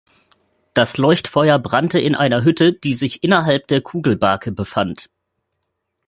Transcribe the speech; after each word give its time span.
Das 0.73 0.97
Leuchtfeuer 0.97 1.59
brannte 1.59 1.99
in 1.99 2.15
einer 2.15 2.43
Hütte, 2.43 2.73
die 2.73 2.95
sich 2.95 3.23
innerhalb 3.23 3.67
der 3.67 3.81
Kugelbake 3.81 4.51
befand. 4.51 5.11